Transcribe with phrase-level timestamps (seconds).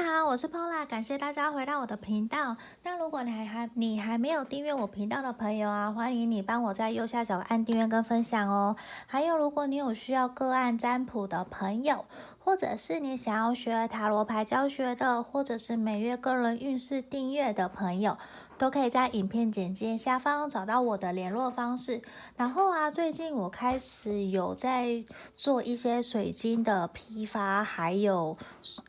[0.00, 2.56] 大家好，我是 Pola，感谢大家回到我的频道。
[2.84, 8.76] 那如果你还还你还没有订阅我频道的朋友啊，欢迎你帮我在右下角按订阅跟分享哦。
[9.06, 12.06] 还有，如果你有需要个案占卜的朋友，
[12.38, 18.16] 或者是你想要学塔罗牌教学的，或者是每月个人运势订阅的朋友。
[18.60, 22.02] 都可以在影片简介下方找到我的联络方式。
[22.36, 25.02] 然后啊，最近我开始有在
[25.34, 28.36] 做一些水晶的批发，还有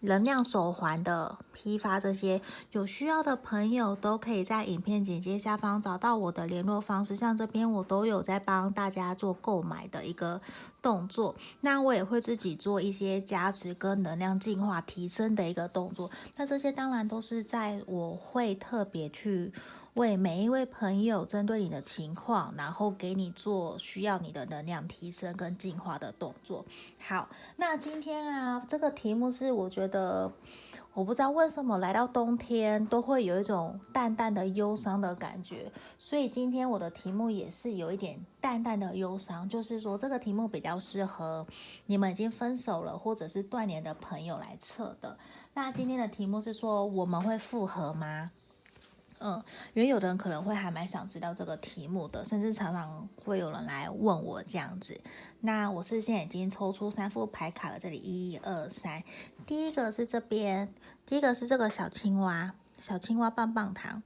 [0.01, 2.41] 能量手环的批发，这些
[2.71, 7.15] 有需要的朋友都可以在影片简介下方找到我的联络方式。
[7.15, 10.41] 像这边我都有在帮大家做购买的一个
[10.81, 11.33] 动作。
[11.61, 16.11] 那我也会自己做一些加持跟能量净化提升的一个动作。
[16.35, 19.53] 那这些当然都是在我会特别去。
[19.95, 26.65] 为每一位朋友针对你的情况，然后给你做需要你的能量提升跟净化的动作。
[26.97, 27.27] 好，
[27.57, 30.31] 那今天啊，这个题目是我觉得，
[30.93, 41.45] 我不知道为什么来到冬天都会有一种淡淡的忧伤的感觉，所以今天我的题目也是有一点淡淡的忧伤，就是说这个题目比较适合
[41.87, 45.17] 你们已经分手了或者是断联的朋友来测的。
[45.53, 48.29] 那今天的题目是说，我们会复合吗？
[49.21, 49.41] 嗯，
[49.73, 54.99] 因为有的人可能会还蛮想知道这个题目的，甚至常常会有人来问我这样子。
[55.41, 59.03] 那我是现在已经抽出三副牌卡了，这里一二三，
[59.45, 60.73] 第一个是这边，
[61.05, 64.01] 第一个是这个小青蛙，小青蛙棒棒糖，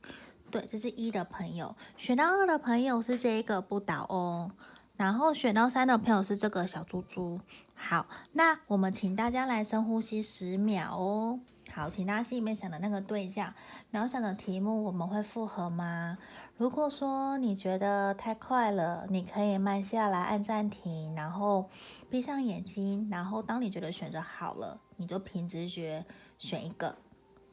[0.51, 1.75] 对，这是一的朋友。
[1.97, 4.51] 选到二的朋友是这一个不倒翁，
[4.95, 7.39] 然后选到三的朋友是这个小猪猪。
[7.73, 11.39] 好，那我们请大家来深呼吸十秒哦。
[11.75, 13.53] 好，请大家心里面想的那个对象，
[13.91, 16.17] 然后想的题目，我们会复合吗？
[16.55, 21.69] 如果说你觉得太快了，你可以慢下来按暂停，然后
[22.09, 26.05] 闭上眼睛，然后当你觉得选择好了，你就凭直觉
[26.37, 26.95] 选一个，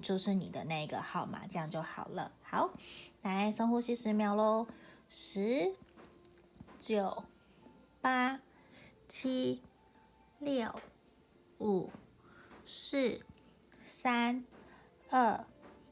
[0.00, 2.30] 就是你的那个号码，这样就好了。
[2.44, 2.70] 好，
[3.22, 4.68] 来深呼吸十秒喽，
[5.08, 5.74] 十、
[6.78, 7.24] 九、
[8.00, 8.38] 八、
[9.08, 9.60] 七、
[10.38, 10.72] 六、
[11.58, 11.90] 五、
[12.64, 13.20] 四。
[13.94, 14.42] 三、
[15.10, 15.44] 二、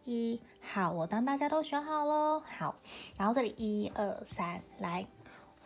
[0.05, 0.41] 一，
[0.73, 2.43] 好，我当大家都选好喽。
[2.59, 2.77] 好，
[3.19, 5.07] 然后这里一二三，来，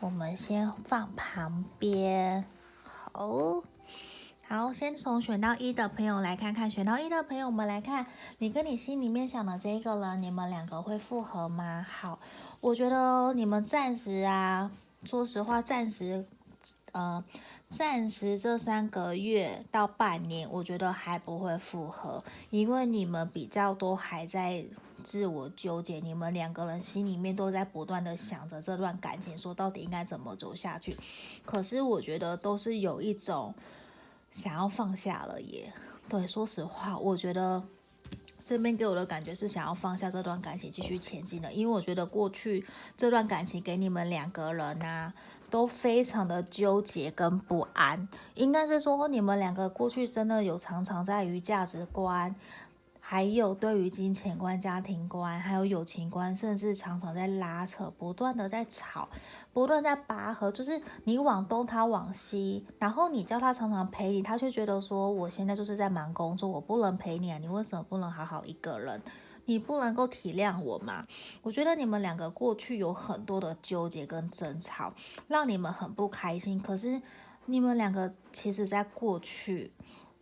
[0.00, 2.44] 我们先放旁边。
[2.82, 3.62] 好，
[4.48, 8.04] 好，先从选到一的朋友来看看，选到一的朋友，我们来看
[8.38, 11.86] 你跟你心里面想的这个人，你们两个会复合吗？
[11.88, 12.18] 好，
[12.60, 14.72] 我觉得你们暂时啊，
[15.04, 16.26] 说实话，暂时，
[16.90, 17.22] 呃。
[17.76, 24.64] 暂时这三个月到半年，我觉得还不会复合，因为你们比较多还在
[25.02, 30.96] 自我纠结，你们两个人心里面都在不断的想着这段感情，说到底应该怎么走下去。
[31.44, 33.52] 可是我觉得都是有一种
[34.30, 35.72] 想要放下了耶。
[36.08, 37.60] 对，说实话，我觉得
[38.44, 42.64] 这边给我的感觉是想要放下这段感情，继续前进的，因为我觉得过去
[42.96, 45.12] 这段感情给你们两个人啊。
[45.54, 52.34] 都非常的纠结跟不安，应该是说你们两个过去真的有常常在于价值观，
[52.98, 59.08] 还有对于金钱观、家庭观，还有友情观，甚至常常在拉扯，不断的在吵，
[59.52, 69.00] 不断在拔河，就是你往东，他往西，然后你叫他常常陪你，他却觉得说我现在就是在忙工作，我不能陪你啊，你为什么不能好好一个人？
[69.46, 71.06] 你不能够体谅我吗？
[71.42, 74.94] 我觉得你们两个过去有很多的纠结跟争吵，
[75.28, 76.58] 让你们很不开心。
[76.58, 77.00] 可是
[77.46, 79.70] 你们两个其实，在过去，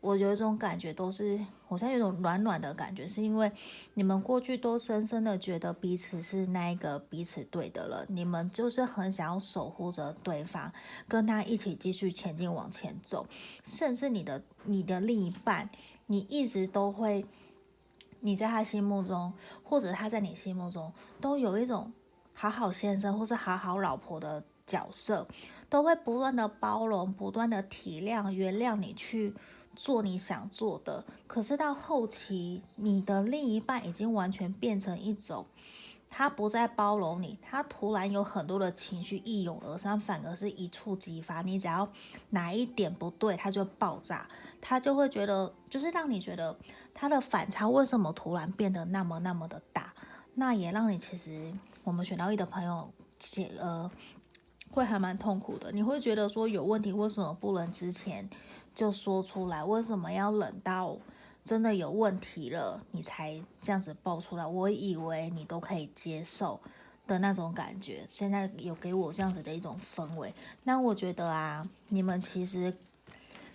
[0.01, 1.39] 我有一种感觉，都是
[1.69, 3.51] 我现在有种暖暖的感觉，是因为
[3.95, 10.73] 你们过去都深深的觉得彼此是那一个彼此对的人，你们就是很想要守护着对方，
[11.07, 13.27] 跟他一起继续前进往前走，
[13.63, 15.71] 甚至你的你的另一半，
[16.07, 17.25] 你一直都会。
[18.25, 19.33] 你在他心目中，
[19.65, 21.93] 或者他在你心目中，都有一种
[22.33, 25.27] 好好先生或是好好老婆的角色，
[25.69, 29.35] 都会不断的包容、不断的体谅、原谅你去
[29.75, 31.05] 做你想做的。
[31.27, 35.45] 可是到后期，你的另一半已经完全变成一种，
[36.09, 41.43] 他不再包容你，他突然有很多的情绪一涌而上，反而是一触即发。
[41.43, 41.91] 你只要
[42.31, 44.29] 哪一点不对，他就爆炸，
[44.61, 46.57] 他就会觉得，就是让你觉得。
[46.95, 49.93] 他的反差为什么突然变得那么那么的大？
[50.35, 51.53] 那也让你其实
[51.85, 53.91] 我们选到一的朋友，其呃
[54.71, 55.71] 会还蛮痛苦的。
[55.73, 58.29] 你会觉得说有问题，为什么不能之前
[58.75, 59.63] 就说出来？
[59.65, 60.97] 为什么要冷到
[61.45, 64.47] 真的有问题了你才这样子爆出来？
[64.47, 66.61] 我以为你都可以接受
[67.07, 70.33] 的那种感觉，现在有给我这样子的一种氛围。
[70.63, 72.75] 那我觉得啊，你们其实。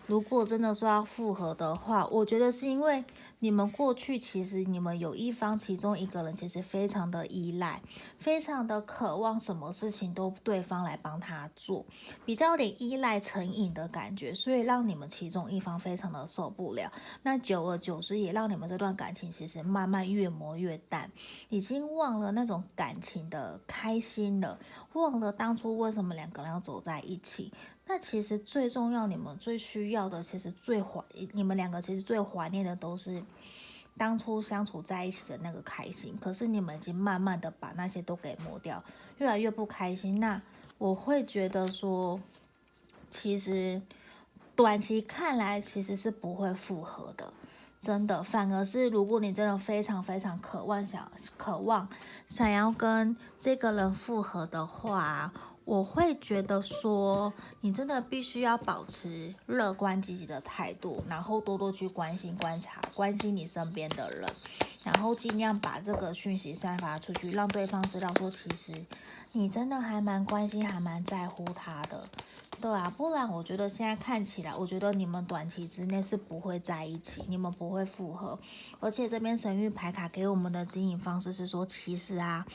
[0.05, 3.03] 如果真的说要复合的话，我觉得是因为
[3.39, 7.81] 你们过去其实你们有一方其中一个人其实非常的依赖，
[8.17, 11.85] 非常的渴望什么事情都对方来帮他做，
[12.25, 16.91] 比较有点依赖成瘾的感觉，所以让你们其中一方非常的受不了。
[17.21, 21.11] 那久而久之也让你们这段感情其实慢慢越磨越淡，
[21.49, 24.57] 已经忘了那种感情的开心了，
[24.93, 27.53] 忘了当初为什么两个人要走在一起。
[27.89, 31.01] 那其实最重要，你们最需要的，其实最怀，
[31.31, 33.23] 你们两个其实最怀念的都是
[33.97, 36.13] 当初相处在一起的那个开心。
[36.19, 38.83] 可是你们已经慢慢的把那些都给抹掉，
[39.19, 40.19] 越来越不开心。
[40.19, 40.41] 那
[40.77, 42.19] 我会觉得说，
[43.09, 43.81] 其实
[44.53, 47.31] 短期看来其实是不会复合的，
[47.79, 48.21] 真的。
[48.21, 51.87] 反而是如果你真的非常非常渴望想渴望
[52.27, 55.31] 想要跟这个人复合的话。
[55.67, 64.25] 我会觉得说，你真的必须要保持乐观积极的态度，然后多多去关心、观察、关心你身边的人，
[64.85, 68.81] 然后尽量把这个讯息散发出去，让对方知道说，其实
[69.33, 72.01] 你真的还蛮关心、还蛮在乎他的，
[72.61, 78.39] 对啊，不然我觉得现在看起来，我觉得你们短期之内是不会在一起，你们不会复合，
[78.79, 82.45] 而且这边神諭牌卡给我们的指引方式是说，其实啊。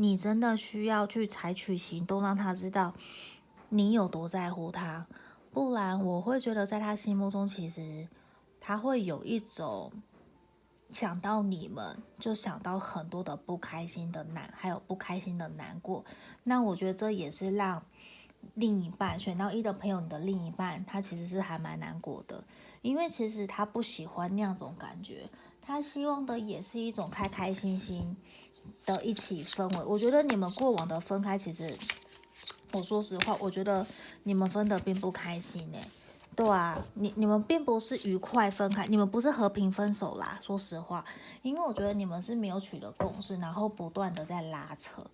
[0.00, 2.94] 你真的需要去采取行动，让他知道
[3.68, 5.06] 你有多在乎他，
[5.52, 8.08] 不然我会觉得在他心目中，其实
[8.58, 9.92] 他会有一种
[10.90, 16.02] 想到你们就想到很多的不开心的难，还有不开心的难过。
[16.44, 17.84] 那我觉得这也是让
[18.54, 22.42] 另一半选到一的朋友，你的另一半他其实是还蛮难过的，
[22.80, 25.28] 因为其实他不喜欢那样种感觉。
[25.70, 28.16] 他希望的也是一种开开心心
[28.84, 29.84] 的一起氛围。
[29.84, 31.72] 我觉得你们过往的分开，其实
[32.72, 33.86] 我说实话，我觉得
[34.24, 35.78] 你们分得并不开心呢。
[36.34, 40.40] 对啊，你你们并不是愉快分开，你们不是和平分手啦。
[40.42, 41.04] 说实话，
[41.42, 45.08] 因为我觉得你们是没有取得共识，然后不断的在拉扯。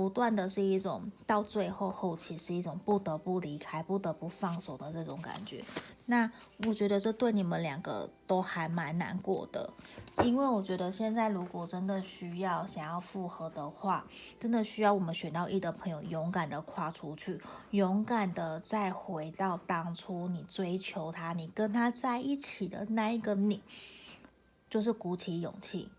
[0.00, 5.62] 不断的是一种到最后后期是一种不得不离开、不得不放手的这种感觉。
[6.06, 6.32] 那
[6.66, 9.70] 我觉得这对你们两个都还蛮难过的，
[10.24, 14.06] 因为我觉得现在如果真的需要想要复合的话，
[14.40, 17.38] 真的需要我们选到一的朋友勇敢的跨出去，
[17.72, 23.62] 勇敢的再回到当初你追求他、你跟他在一起的那一个你，
[24.70, 25.90] 就是鼓起勇气，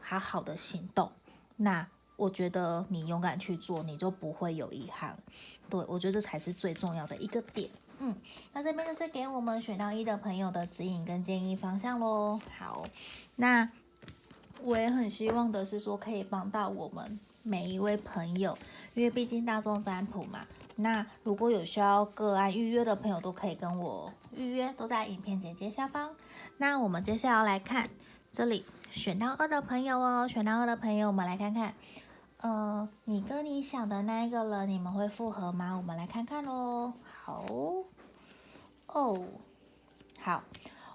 [0.00, 1.12] 好好的行动。
[1.56, 1.86] 那。
[2.16, 5.16] 我觉得你勇敢去做，你就不会有遗憾。
[5.68, 7.68] 对，我觉得这才是最重要的一个点。
[7.98, 8.14] 嗯，
[8.52, 12.38] 那这边就是给我们选到一的朋友的指引跟建议方向喽。
[12.58, 12.84] 好，
[13.36, 13.68] 那
[14.62, 18.58] 我也很希望的是说可以帮到我们每一位朋友，
[18.94, 20.46] 因为毕竟大众占卜嘛。
[20.76, 26.14] 那如果有需要个案预约的朋友，都可以跟我预约，都在影片简介下方。
[26.58, 27.88] 那我们接下来来看
[28.32, 31.74] 这里选到二的朋友哦，选到二的朋友，我们来看看。
[32.42, 35.76] 呃，你跟你想的那一个人，你们会复合吗？
[35.76, 36.92] 我们来看看喽。
[37.04, 37.44] 好，
[38.88, 39.24] 哦，
[40.18, 40.42] 好，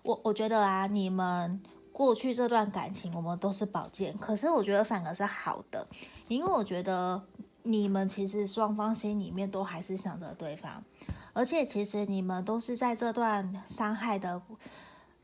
[0.03, 1.63] 我我觉得啊，你们
[1.93, 5.87] 过去这段感情，我们都是宝剑，可是我觉得反而是好的，
[6.27, 7.23] 因为我觉得
[7.63, 10.83] 你们其实双方心里面都还是想着对方，
[11.31, 14.41] 而且其实你们都是在这段伤害的，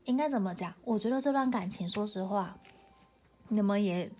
[0.04, 0.72] 应该怎么讲？
[0.84, 2.56] 我觉得这段感情，说实话，
[3.48, 4.10] 你们也。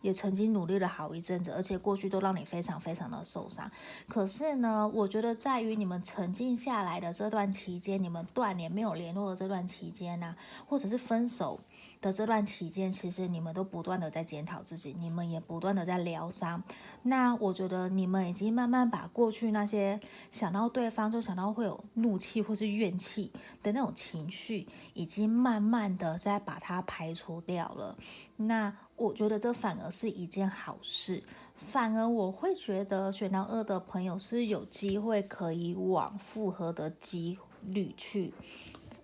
[0.00, 3.70] 也曾经努力了好一阵子，而且过去都让你非常非常的受伤。
[4.08, 10.34] 可是呢，我觉得在于你们沉静下来的这段期间，你们断联没有联络的这段期间呢、
[10.66, 11.60] 或者是分手
[12.00, 16.62] 的这段期间，其实你们都不断的在检讨自己，你们也不断的在疗伤。
[17.02, 23.30] 那我觉得你们已经慢慢把过去那些想到对方就想到会有怒气或是怨气
[23.62, 27.96] 的那种情绪，已经慢慢的在把它排除掉了。
[28.36, 31.22] 那我觉得这反而是一件好事，
[31.54, 38.32] 反而我会觉得选到二的朋友是有机会可以往复合的几率去，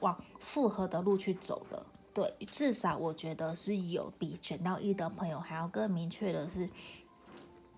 [0.01, 1.85] 往复合的路去走的。
[2.17, 6.67] 对，至少我觉得是有比选到一的朋友还要更明确的是，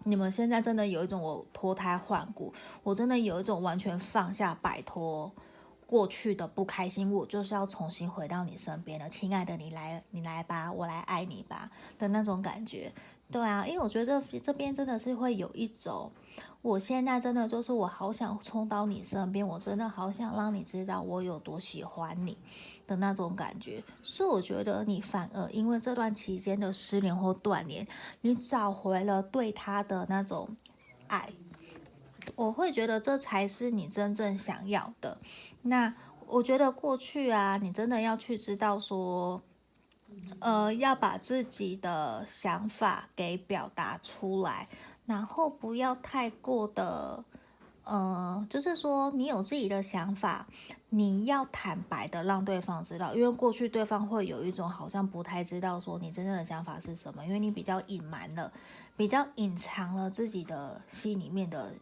[0.04, 2.54] 你们现在真的有一种我脱胎换骨，
[2.85, 5.33] 我真的有一种完全放下摆脱
[5.88, 11.68] 过去的不开心，我就是要重新回到你身边了，亲爱的，你来，你来吧，我来爱你吧
[11.99, 12.92] 的那种感觉。
[13.33, 16.12] 对啊，因为我觉得这这边真的是会有一种。
[16.68, 22.37] 我现在真的就是我好想冲到你身边，我真的好想让你知道我有多喜欢你
[22.87, 23.82] 的那种感觉。
[24.02, 27.88] 所以我觉得你反而因为这段期间的失联或断联，
[28.20, 30.54] 你找回了对他的那种
[31.06, 31.30] 爱。
[32.37, 35.16] 我会觉得这才是你真正想要的。
[35.62, 35.94] 那
[36.26, 39.40] 我觉得过去啊，你真的要去知道说，
[40.40, 44.68] 呃，要把自己的想法给表达出来，
[45.08, 47.24] 然后不要太过的，
[47.82, 50.46] 呃，就是说你有自己的想法，
[50.90, 58.52] 你要坦白的让对方知道，因为过去对方会有一种好像不太知道说你真正的想法是什么，因为你比较隐瞒了，
[58.96, 61.74] 比较隐藏了自己的心里面的。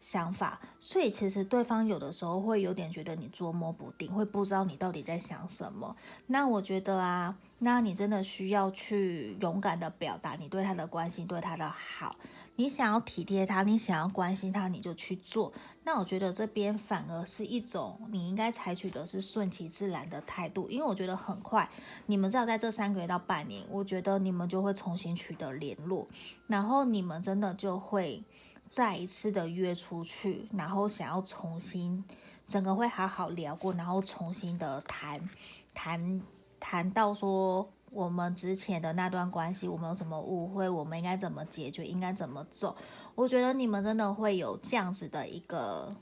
[0.00, 5.94] 想法，所以其实对方有的时候会有点觉得你捉摸不定，会不知道你到底在想什么。
[6.28, 12.14] 那我觉得啊，那你真的需要去勇敢的表达你对他的关心，对他的好。
[12.58, 15.52] 你想要体贴他，你想要关心他，你就去做。
[15.84, 21.70] 那我觉得这边反而是一种你应该采取的是顺其自然的态度，因为我觉得很快，
[22.06, 26.06] 你们知道在这三个月到半年，我觉得你们就会重新取得联络，
[26.48, 28.22] 然后你们真的就会。
[28.70, 32.04] 再一次的约出去，然后想要重新
[32.46, 35.26] 整个会好好聊过，然后重新的谈
[35.72, 36.20] 谈
[36.60, 42.76] 谈到说我们之前的那段关系，我们有什么误会，我们应该怎么解决，应该怎么走？
[43.14, 45.94] 我觉得你们真的会有这样子的一个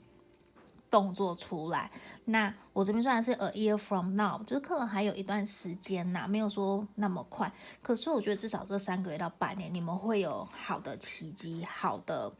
[0.91, 1.89] 动作出来。
[2.25, 7.51] 那我这边虽然是 a year from now，就是可能还有一段时间呐，没有说那么快。
[7.81, 12.31] 可是我觉得至少这三个月到半年，你们会有好的契机，好的。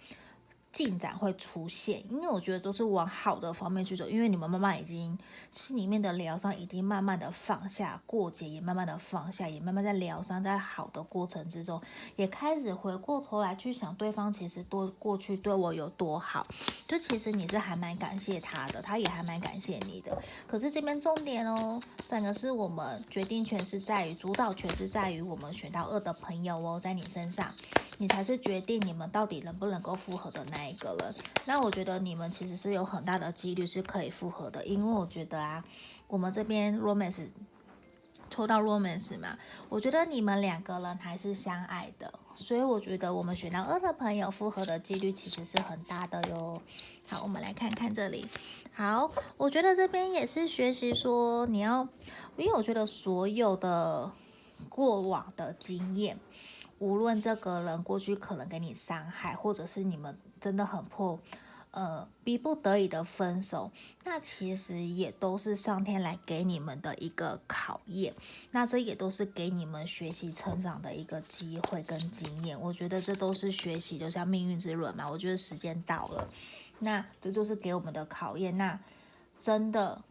[0.77, 5.17] 进展会出现，因为我觉得都是往好的方面去走，因为你们妈妈已经
[5.49, 11.81] 心里面的疗伤已经慢慢的放下，过节也慢慢的放下，也慢慢在疗伤，在好的过程之中，
[12.15, 16.45] 也开始回过头来去想对方其实多过去对我有多好，
[16.87, 20.21] 就其实你是还蛮感谢他的，他也还蛮感谢你的。
[20.45, 27.51] 可是这边重点哦，整个是我们决定权是在于主导权是在于我们选到二的朋友哦，在你身上。
[27.97, 31.13] 你才是决定你们到底能不能够复合的那一个人。
[31.45, 35.63] 那我觉得你们其实是有很大的几率是可以复合的，因为我觉得啊，
[36.07, 37.27] 我们这边 romance
[38.29, 39.37] 抽到 romance 嘛，
[39.69, 46.61] 我觉得你们两个人还是相爱的，所以我觉得我们选到二的朋友复合的几率其实是很大的哟。
[47.07, 48.27] 好，我们来看看这里。
[48.73, 51.87] 好，我觉得这边也是学习说你要，
[52.35, 54.11] 因为我觉得所有的
[54.69, 56.19] 过往的经验。
[56.79, 61.19] 无论这个人过去可能给你伤害，或者是你们真的很迫，
[61.71, 63.71] 呃，逼不得已的分手，
[64.03, 68.13] 那其实也都是上天来给你们的一个考验，
[68.51, 72.59] 那这也都是给你们学习成长的一个机会跟经验。
[72.59, 75.09] 我觉得这都是学习，就像命运之轮嘛。
[75.09, 76.27] 我觉得时间到了，
[76.79, 78.55] 那这就是给我们的考验。
[78.57, 78.79] 那
[79.39, 80.01] 真的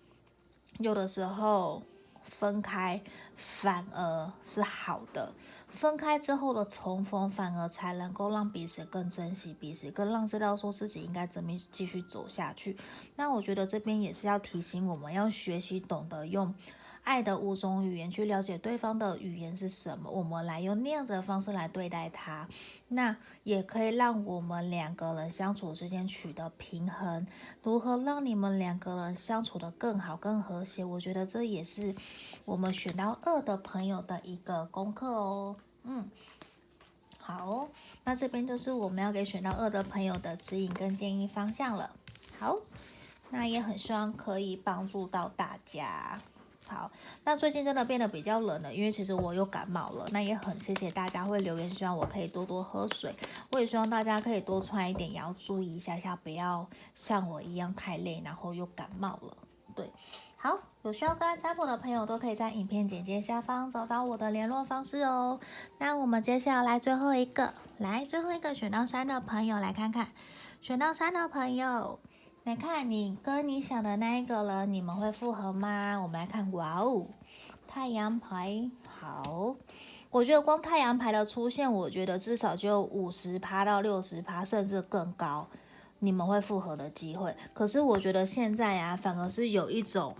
[0.78, 1.82] 有的时候
[2.24, 3.00] 分开
[3.36, 5.32] 反而是好的。
[5.76, 12.76] 分开之后的重逢，反而才能够让彼此更珍惜彼此，更让知道说自己应该怎么继续走下去。
[13.14, 16.54] 那我觉得这边也是要提醒我们，要学习懂得用
[17.02, 22.48] 爱的五种语言去了解对方的语言是什么，我们来用那样子的方式来对待他。
[22.88, 27.26] 那也可以让我们两个人相处之间取得平衡。
[27.62, 30.84] 如何让你们两个人相处得更好、更和谐？
[30.84, 31.94] 我觉得这也是
[32.44, 35.56] 我们选到二的朋友的一个功课哦。
[35.86, 36.10] 嗯，
[37.18, 37.68] 好，
[38.04, 41.90] 那这边就是我们要给选到二的朋友的指引跟建议方向了。
[42.38, 42.56] 好，
[43.30, 46.20] 那也很希望可以帮助到大家。
[46.66, 46.90] 好，
[47.22, 50.08] 那最近真的变得比较冷了，因为其实我又感冒了。
[50.10, 53.14] 那也很谢谢大家会留言，希望我可以多多喝水。
[53.52, 59.36] 我也希望大家可以多穿一点，也要注意一下下，不要像我一样太累，然后又感冒了。
[59.76, 59.92] 对。
[60.38, 65.40] 好，有需要个案占卜的朋友都可以在影片简介下方找到我的联络方式哦。
[65.78, 70.08] 那我们接下来最后一个，来最后一个选到三的朋友来看看，
[70.60, 71.98] 选到三的朋友
[72.44, 75.98] 来看你跟你想的那一个人，你们会复合吗？
[76.00, 77.06] 我们来看，哇哦，
[77.66, 79.56] 太阳牌，好，
[80.10, 85.48] 我觉得光太阳牌的出现，我觉得至少就五十趴到六十趴，甚至更高，
[86.06, 87.36] 你们会复合的机会。
[87.52, 90.16] 可是我觉得现在啊，反而是有一种。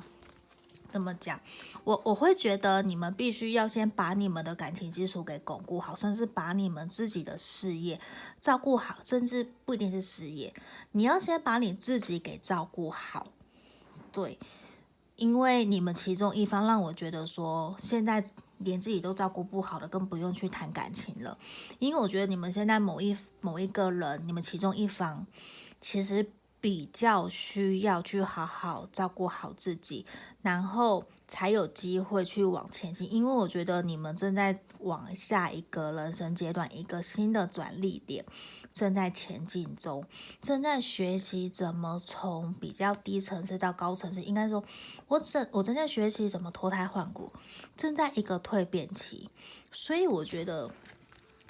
[0.89, 1.39] 怎么讲？
[1.85, 8.01] 我我会觉得你们必须要先把你们的感情基础给巩固好，甚至把你们自己的事业
[8.41, 10.55] 照顾好，甚至不一定是事业，
[10.93, 13.27] 你要先把你自己给照顾好。
[14.11, 14.39] 对，
[15.17, 18.25] 因为你们其中一方让我觉得说，现在
[18.59, 21.37] 连自己都照顾不好了，更不用去谈感情了。
[21.79, 25.27] 因为我觉得你们现在某一某一个人，你们其中一方，
[25.81, 26.31] 其实。
[26.59, 30.05] 比较需要去好好照顾好自己，
[30.43, 33.13] 然后才有机会去往前进。
[33.13, 38.25] 因为我觉得你们正在往下一个人生阶段，一个新的转捩点。
[38.73, 40.05] 正在前进中，
[40.43, 44.21] 正在学习怎么从比较低层次到高层次。
[44.21, 44.65] 应该说，
[45.07, 47.31] 我正我正在学习怎么脱胎换骨，
[47.77, 49.29] 正在一个蜕变期。
[49.71, 50.69] 所以我觉得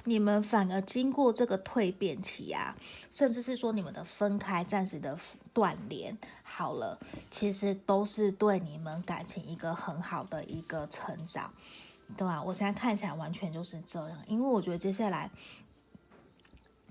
[0.06, 2.74] 你们反而经过这个蜕变期啊，
[3.10, 5.18] 甚至是说你们的分开、暂时的
[5.52, 6.98] 断联，好了，
[7.30, 11.52] 其实都是对你们感情一个很好的一个成长，
[12.16, 12.42] 对吧？
[12.42, 15.30] 我现在看起来完全就是这样，因为我觉得接下来。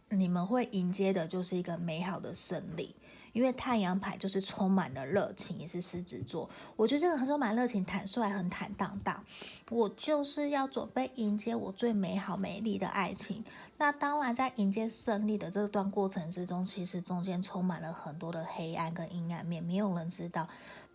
[0.10, 2.96] 你们会迎接的就是一个美好的胜利，
[3.36, 6.50] 因为太阳牌就是充满了热情，也是狮子座。
[6.78, 9.22] 我觉得这个很充满热情，坦率，很坦荡荡。
[9.70, 13.44] 我就是要准备迎接我最美好、美丽的爱情。
[13.78, 20.48] 那当然，在迎接胜利的这段过程之中，其实中间充满了很多的黑暗跟阴暗面，没有人知道。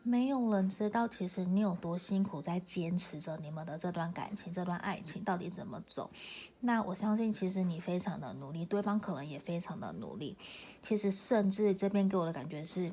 [0.03, 6.11] 没有人知道，其实你有多辛苦，在坚持着你们的这段感情、这段爱情到底怎么走。
[6.61, 10.37] 那我相信，其实你非常的努力，对方可能也非常的努力。
[10.83, 12.93] 其实，甚至这边给我的感觉是。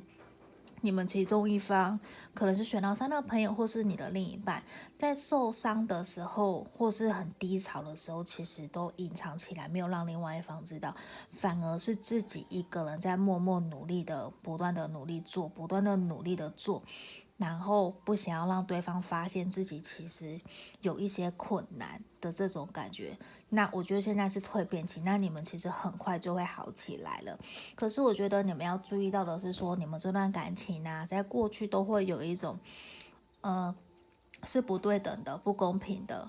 [0.81, 2.00] 你们其中一方
[2.34, 4.63] 可能是选到三的朋友，或是你的另一半，
[4.98, 10.96] 在受伤的时候，或是很低潮的时候，其实都隐藏起来，没有让另外一方知道，
[11.31, 16.84] 反而是自己一个人在默默努力的，不断的努力做，不断的努力的做。
[17.38, 20.39] 然后不想要让对方发现自己其实
[20.82, 23.17] 有一些困难的这种感觉，
[23.50, 27.38] 那我觉得现在是蜕变期，那你们其实很快就会好起来了。
[27.75, 32.60] 可是我觉得你们要注意到的是说，你们这段感情啊，在过去都会有一种，
[33.41, 33.75] 呃，
[34.44, 36.27] 是不对等的、不公平的。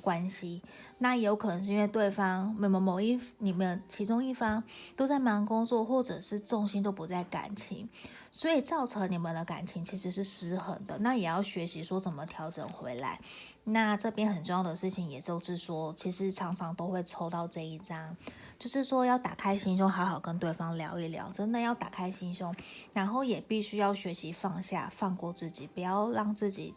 [0.00, 0.62] 关系，
[0.98, 4.62] 那也有可能是因为对方某某某一你们其中一方
[4.96, 7.88] 都在忙工作，或者是重心都不在感情，
[8.30, 10.98] 所以造成你们的感情其实是失衡的。
[10.98, 13.20] 那也要学习说怎么调整回来。
[13.64, 18.16] 那这边很重要的事情，也就是说，其实常常都会抽到这一张，
[18.58, 22.52] 就是说要打开心胸，好好跟对方聊一聊，真的要打开心胸，
[22.92, 26.74] 然后也必须要学习放下，放过自己，不要让自己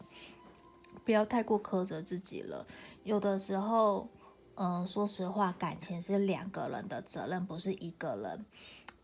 [1.04, 2.64] 不要太过苛责自己了。
[3.04, 4.08] 有的时候，
[4.56, 8.44] 嗯、说实话，感情是两个人的责任，不是一个人。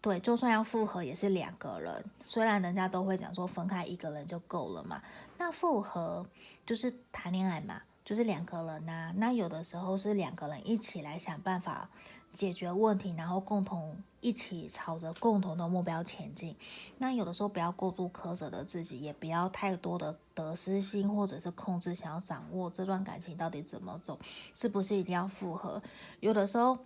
[0.00, 2.02] 对，就算要复合，也是两个人。
[2.24, 5.02] 虽然人家都会讲说分开一个人就够了嘛，
[5.36, 6.26] 那复合
[6.64, 11.90] 就是谈恋爱嘛，就是两个人呐、那有的时候是两个人一起来想办法。
[12.32, 16.54] 解决问题，然后共同一起朝着共同的目标前进。
[16.98, 24.18] 那有的时候不要过度苛责的自己，也不要太多的得失心或者是控制，想要掌握这段感情到底怎么走，
[24.54, 25.82] 是不是一定要复合？
[26.20, 26.78] 有的时候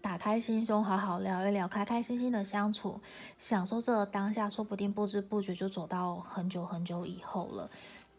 [0.00, 3.00] 打开心胸，好好聊一聊，开开心心的相处，
[3.38, 7.70] 享受这当下，说不定不知不觉就走到很久很久以后了。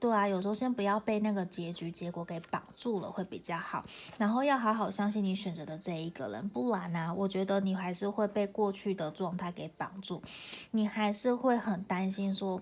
[0.03, 3.85] 对啊，有时候先不要被那个结局结果给绑住了，会比较好。
[4.17, 10.21] 然后要好好相信你选择的这一个人，不然呢、我觉得你还是会被过去的状态给绑住，
[10.71, 12.61] 你还是会很担心说。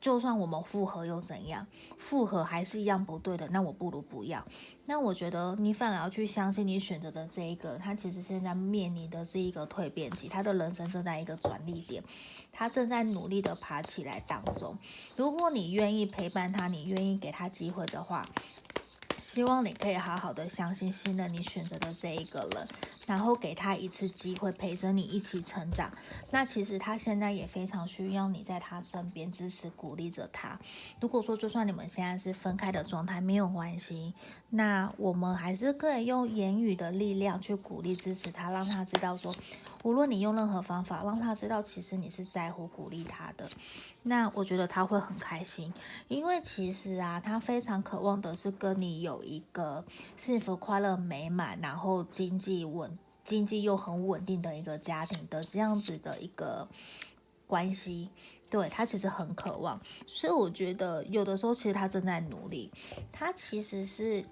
[0.00, 1.66] 就算我们复合又怎样？
[1.98, 4.44] 复合还是一样不对的，那我不如不要。
[4.86, 12.02] 那我觉得你反而要去相信你选择的这一个，他其实现在面临的是一个蜕变期，他的人生正在一个转捩点，
[12.52, 14.78] 他正在努力的爬起来当中。
[15.16, 18.24] 如果你愿意陪伴他，你愿意给他机会的话。
[19.20, 22.66] 希望你可以好好的相信、信任你选择的这一个人，
[23.08, 25.90] 然后给他一次机会，陪着你一起成长。
[26.30, 30.60] 那其实他现在也非常需要你在他身边支持、鼓励着他。
[31.00, 34.12] 如果说就算你们现在是分开的状态，没有关系，
[34.50, 39.32] 那我们还是可以用言语的力量去鼓励、支持他，让他知道说。
[39.84, 43.48] 无论你用任何方法让他知道，其实你是在乎、鼓励他的，
[44.02, 45.72] 那我觉得他会很开心，
[46.08, 49.84] 因为其实啊，他非常渴望的是跟你有一个
[50.16, 52.97] 幸福、快乐、美满，然后经济稳、
[53.28, 56.66] 经济又很稳定的一个家庭的这样子的一个
[57.46, 58.08] 关系。
[58.48, 62.72] 对，他其实很渴望，所以我觉得有的时候其实他正在努力，
[63.12, 64.24] 他其实是。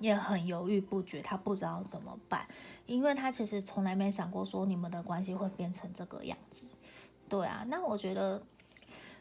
[0.00, 2.46] 也很犹豫不决，他不知道怎么办，
[2.84, 6.66] 因为他其实从来没想过说你们的关系会变成这个样子。
[7.28, 8.42] 对啊，那我觉得，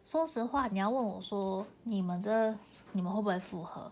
[0.04, 2.54] 说实话，你要问我说你们这
[2.92, 3.90] 你们会不会复合？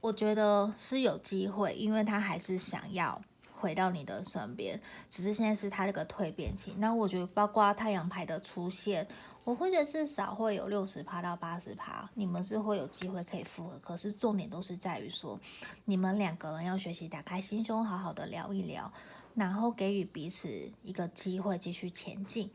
[0.00, 3.20] 我觉得是有机会，因为他还是想要
[3.62, 6.74] 回到你的身边，只是现在是他这个蜕变期。
[6.78, 9.06] 那我觉得，包括太阳牌的出现。
[9.44, 13.76] 我会觉得至少会有六十趴到八十趴，你们是会有机会可以复合。
[13.80, 15.36] 可是重点都是在于说，
[15.84, 18.92] 你们两个人要学习打开心胸，好好的聊一聊，
[19.34, 20.48] 然后给予彼此
[20.84, 22.48] 一个机会继续前进。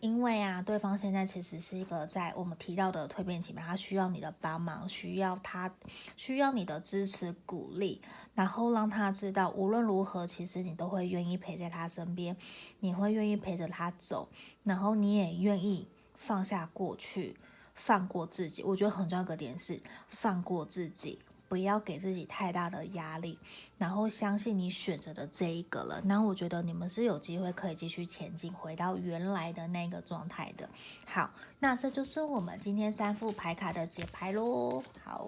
[0.00, 5.70] 因为啊，对方现在其实是一个在我们提到的蜕变期嘛，他需要你的帮忙，需要他
[6.16, 8.00] 需要你的支持鼓励，
[8.34, 12.36] 然后让他知道无论如何，其实你都会愿意陪在他身边，
[12.80, 14.28] 你会愿意陪着他走，
[14.64, 17.36] 然后你也愿意放下过去，
[17.74, 18.62] 放过自己。
[18.62, 21.20] 我觉得很重要的点是放过自己。
[21.50, 23.36] 不要给自己太大的压力，
[23.76, 26.00] 然后相信你选择的这一个了。
[26.04, 30.68] 那我觉得你们是有机会可以继续前进，回到原来的那个状态的。
[31.04, 34.80] 好，那这就是我们今天三副牌卡的解牌喽。
[35.02, 35.26] 好，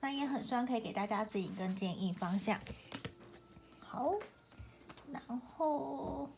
[0.00, 2.58] 那也很希望可以给大家指引跟建议方向。
[3.78, 4.14] 好，
[5.12, 5.22] 然
[5.54, 6.30] 后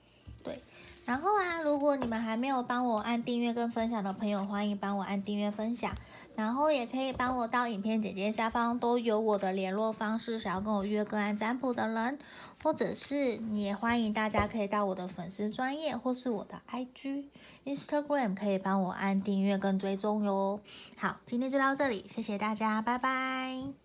[0.42, 0.60] 对，
[1.04, 5.94] 然后啊，如果你们还没有帮我按订阅跟分享的朋友，欢迎帮我按订阅分享。
[6.36, 12.18] 然后也可以帮我到影片简介下方都有我的联络方式，想要跟我约个案占卜的人，
[12.62, 17.24] 或者是你也欢迎大家可以到我的粉丝专页或是我的 IG、
[17.64, 20.60] Instagram 可以帮我按订阅跟追踪哟。
[20.96, 23.83] 好，今天就到这里，谢谢大家，拜拜。